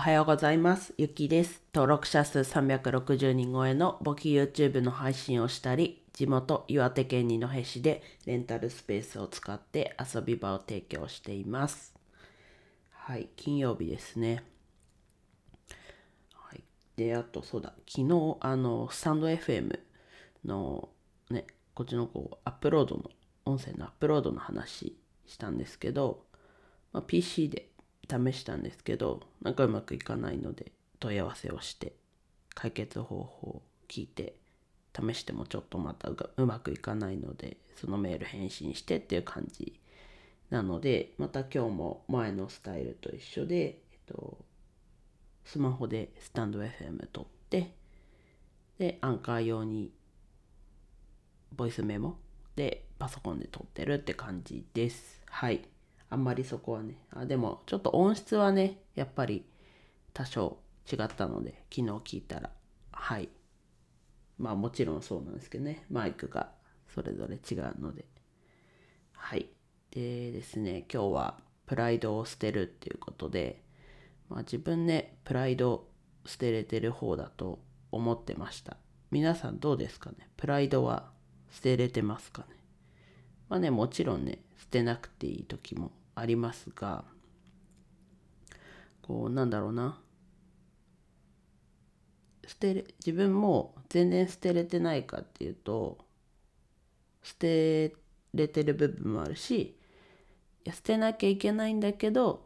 [0.00, 0.94] はようございます。
[0.96, 1.62] ゆきです。
[1.74, 11.94] 登録者数360人超えの簿記 YouTube の配信をしたり、地元岩手県二戸市でレンタルスペースを使って遊び場を提供しています。
[12.88, 14.42] はい、金曜日ですね。
[16.32, 16.62] はい、
[16.96, 19.80] で、あとそうだ、昨日、あの、スタンド FM
[20.46, 20.88] の
[21.28, 21.44] ね、
[21.74, 23.10] こっちのこう、アップロードの、
[23.44, 24.96] 音声のアップロードの話
[25.26, 26.24] したんですけど、
[26.92, 27.69] まあ、PC で
[28.08, 31.94] 試したんですけどなんかうまくいかないので問い合わせをして
[32.54, 34.34] 解決方法を聞いて
[34.94, 39.78] 試してもちょっとまたうがうまくいかないのでそのメール返信してっていう感じ
[40.50, 44.38] なのでまた今日も前のスタイルと一緒で、えっと、
[45.44, 47.72] スマホでスタンド FM 撮って
[48.78, 49.92] でアンカー用に
[51.54, 52.16] ボイスメモ
[52.56, 55.22] でパソコンで撮ってるって感じです。
[55.26, 55.62] はい。
[56.10, 56.98] あんまりそこはね。
[57.12, 59.46] あでもちょっと音質はねやっぱり
[60.12, 60.58] 多少
[60.92, 62.50] 違ったので昨日聞いたら。
[62.90, 63.28] はい。
[64.38, 65.86] まあもちろんそうなんですけどね。
[65.90, 66.50] マイクが
[66.94, 68.04] それぞれ違うので。
[69.12, 69.48] はい。
[69.92, 73.62] でですね今日はプライドを捨てるっていうことで
[74.28, 75.88] まあ自分ねプライド
[76.26, 77.60] 捨てれてる方だと
[77.92, 78.76] 思ってました。
[79.10, 80.28] 皆さんどうですかね？
[80.36, 81.10] プライドは
[81.50, 82.56] 捨てれてますかね？
[83.48, 87.04] まあねもちろんね捨てなくていい時もありますが
[89.02, 90.00] こうなんだろうな。
[92.46, 95.98] 捨てれ自分も全然捨てれてないかっていうと
[97.22, 97.94] 捨て
[98.34, 99.76] れてる部分もあるしい
[100.64, 102.44] や捨てなきゃいけないんだけど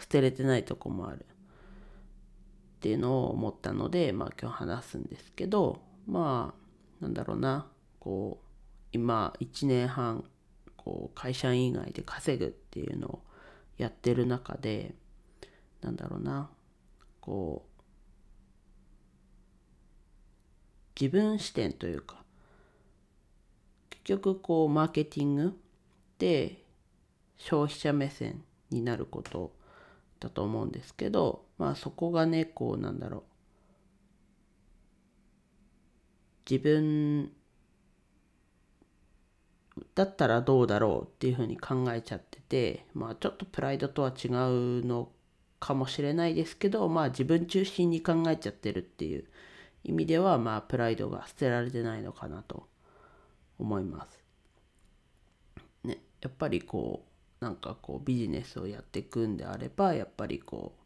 [0.00, 1.24] 捨てれてないとこもある。
[1.24, 6.54] っていうのを思ったのでまあ今日話すんですけどま
[7.00, 7.68] あなんだろうな。
[8.00, 8.46] こう
[8.92, 10.24] 今1年半
[10.86, 13.22] こう会社員以外で稼ぐっていうのを
[13.76, 14.94] やってる中で
[15.80, 16.48] なんだろうな
[17.20, 17.82] こう
[20.98, 22.22] 自分視点というか
[23.90, 25.58] 結局こうマーケティング
[26.20, 26.62] で
[27.36, 29.52] 消費者目線になること
[30.20, 33.22] だと思うんですけどまあそこがねこうなんだろう。
[36.48, 37.32] 自分
[39.96, 45.08] だったらどうだろうっていうふうに考えちゃっててまあちょっとプライドとは違うの
[45.58, 49.24] かもしれないですけどまあ自分中心に考えちゃってるっていう
[49.84, 52.68] 意味ではまあプライドが捨てられてないのかなと
[53.58, 54.22] 思います。
[55.82, 57.06] ねやっぱりこ
[57.40, 60.80] うなんかこうビジネスをやっていくんであればやっぱりこう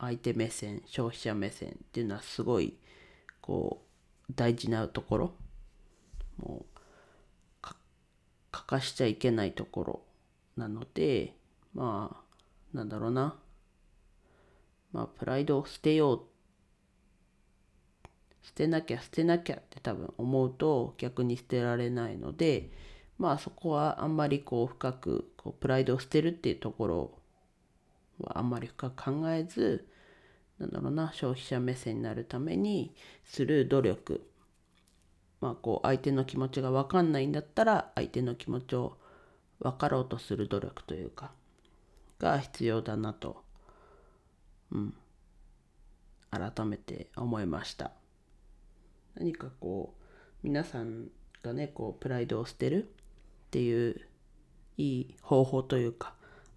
[0.00, 2.76] 相手目線消費者目線っていうのはすごい
[3.40, 3.82] こ
[4.28, 5.34] う大事なところ
[6.38, 6.69] もう
[8.60, 10.00] 欠かしちゃいけないところ
[10.56, 11.34] なので
[11.74, 12.16] ま
[12.72, 13.36] あなんだろうな。
[14.92, 16.20] まあプライドを捨てよう。
[18.42, 22.70] 捨てなきゃ捨てなきゃって多分思うと逆に捨てられないので
[23.18, 27.10] まあそこはあんまりこう深くこうプライドを捨てるっていうところ
[28.18, 29.86] はあんまり深く考えず
[30.58, 32.94] なんだろうな消費者目線になるために
[33.24, 34.29] する努力
[35.40, 38.96] まあこう相手の気持ちが分かんないんだったら相手の気持ちを
[39.58, 41.32] 分かろうとする努力というか
[42.18, 43.42] が必要だなと、
[44.72, 44.94] うん、
[46.30, 47.92] 改めて思いました。
[49.14, 50.04] 何かこう
[50.42, 51.08] 皆さん
[51.42, 52.86] がねこうプライドを捨てるっ
[53.50, 54.00] ていう
[54.76, 56.14] いい方法というか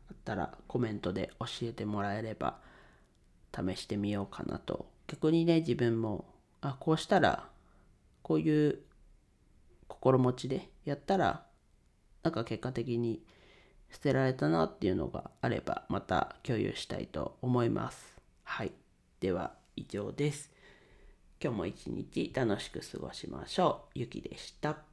[0.10, 2.60] あったらコメントで教えてもらえれば
[3.54, 4.88] 試してみようかなと。
[5.08, 6.26] 逆にね自分も
[6.62, 7.50] あこうしたら
[8.24, 8.80] こういう
[9.88, 11.46] 心持ちでやったら
[12.24, 13.22] なんか結果的に
[13.92, 18.18] 捨てられたなっていうのがあればまた共有したいと思います。
[18.44, 18.72] はい。
[19.20, 20.52] では以上です。
[21.42, 24.00] 今日も一日楽しく過ごしましょう。
[24.00, 24.93] ゆきでした。